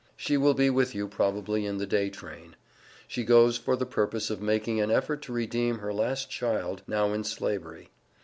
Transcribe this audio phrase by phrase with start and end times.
[0.17, 2.55] She will be with you probably in the day train.
[3.07, 7.13] She goes for the purpose of making an effort to redeem her last child, now
[7.13, 7.89] in Slavery.